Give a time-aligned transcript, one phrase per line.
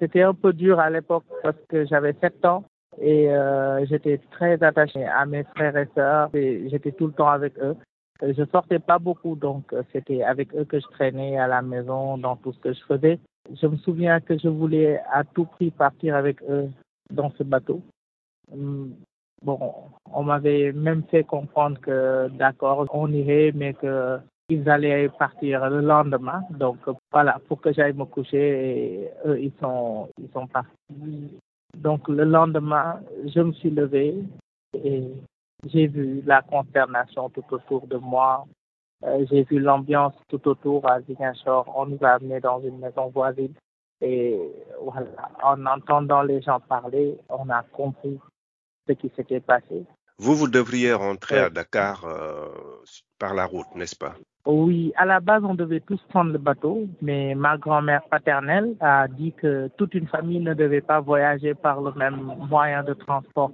[0.00, 2.64] C'était un peu dur à l'époque parce que j'avais 7 ans
[3.00, 7.58] et euh, j'étais très attachée à mes frères et sœurs j'étais tout le temps avec
[7.58, 7.76] eux.
[8.22, 12.18] Je sortais pas beaucoup, donc euh, c'était avec eux que je traînais à la maison
[12.18, 13.18] dans tout ce que je faisais.
[13.60, 16.68] Je me souviens que je voulais à tout prix partir avec eux
[17.10, 17.82] dans ce bateau.
[18.52, 18.94] Hum,
[19.42, 19.58] bon,
[20.12, 24.18] on m'avait même fait comprendre que d'accord, on irait, mais que
[24.50, 26.42] ils allaient partir le lendemain.
[26.50, 26.78] Donc
[27.12, 31.40] voilà, pour que j'aille me coucher, et eux, ils sont, ils sont partis.
[31.76, 34.16] Donc le lendemain, je me suis levée
[34.74, 35.04] et
[35.66, 38.46] j'ai vu la consternation tout autour de moi.
[39.04, 41.72] Euh, j'ai vu l'ambiance tout autour à Ziguinchor.
[41.74, 43.54] On nous a amenés dans une maison voisine.
[44.02, 44.38] Et
[44.80, 48.18] voilà, en entendant les gens parler, on a compris
[48.88, 49.84] ce qui s'était passé.
[50.18, 52.48] Vous, vous devriez rentrer à Dakar euh,
[53.18, 54.14] par la route, n'est-ce pas?
[54.46, 59.06] Oui, à la base, on devait tous prendre le bateau, mais ma grand-mère paternelle a
[59.06, 63.52] dit que toute une famille ne devait pas voyager par le même moyen de transport.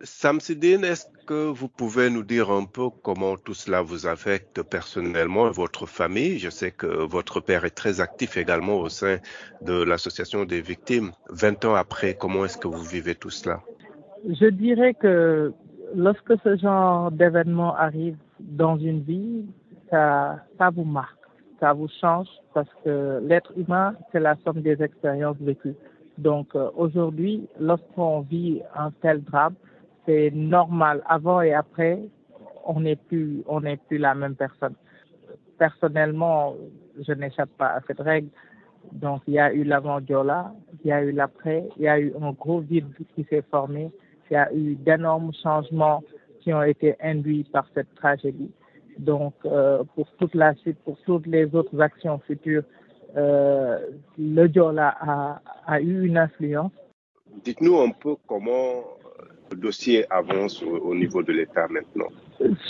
[0.00, 5.50] Samsidine, est-ce que vous pouvez nous dire un peu comment tout cela vous affecte personnellement,
[5.50, 6.38] votre famille?
[6.38, 9.18] Je sais que votre père est très actif également au sein
[9.62, 11.10] de l'association des victimes.
[11.30, 13.60] 20 ans après, comment est-ce que vous vivez tout cela?
[14.28, 15.52] Je dirais que
[15.94, 19.46] lorsque ce genre d'événement arrive dans une vie,
[19.90, 21.18] ça, ça vous marque,
[21.60, 25.74] ça vous change parce que l'être humain, c'est la somme des expériences vécues.
[26.18, 29.54] Donc euh, aujourd'hui, lorsqu'on vit un tel drame,
[30.06, 31.02] c'est normal.
[31.06, 32.00] Avant et après,
[32.64, 34.74] on n'est plus, on n'est plus la même personne.
[35.58, 36.54] Personnellement,
[37.06, 38.28] je n'échappe pas à cette règle.
[38.92, 41.98] Donc, il y a eu l'avant Diola, il y a eu l'après, il y a
[41.98, 43.90] eu un gros vide qui s'est formé,
[44.30, 46.02] il y a eu d'énormes changements
[46.40, 48.50] qui ont été induits par cette tragédie.
[48.98, 52.64] Donc, euh, pour toute la suite, pour toutes les autres actions futures,
[53.16, 53.78] euh,
[54.18, 56.72] le Diola a, a eu une influence.
[57.44, 58.84] Dites-nous un peu comment
[59.50, 62.08] le dossier avance au, niveau de l'État maintenant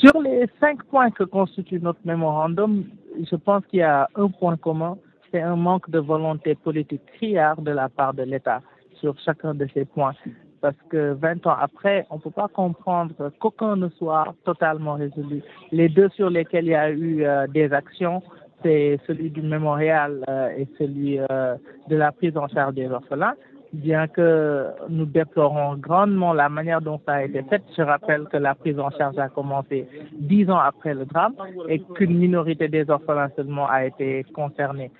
[0.00, 2.84] Sur les cinq points que constitue notre mémorandum,
[3.30, 4.98] je pense qu'il y a un point commun,
[5.30, 8.62] c'est un manque de volonté politique criard de la part de l'État
[9.00, 10.14] sur chacun de ces points.
[10.60, 15.42] Parce que 20 ans après, on ne peut pas comprendre qu'aucun ne soit totalement résolu.
[15.72, 18.22] Les deux sur lesquels il y a eu euh, des actions,
[18.62, 21.56] c'est celui du mémorial euh, et celui euh,
[21.88, 23.34] de la prise en charge des orphelins
[23.72, 27.62] bien que nous déplorons grandement la manière dont ça a été fait.
[27.76, 31.34] Je rappelle que la prise en charge a commencé dix ans après le drame
[31.68, 34.90] et qu'une minorité des orphelins seulement a été concernée.